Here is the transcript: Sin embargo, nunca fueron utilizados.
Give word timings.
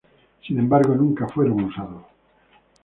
Sin 0.43 0.57
embargo, 0.57 0.95
nunca 0.95 1.27
fueron 1.29 1.59
utilizados. 1.61 2.05